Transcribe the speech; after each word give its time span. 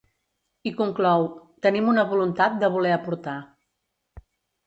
I 0.69 0.71
conclou: 0.77 1.25
Tenim 1.65 1.91
una 1.91 2.05
voluntat 2.13 2.57
de 2.63 2.69
voler 2.77 2.93
aportar. 2.95 3.35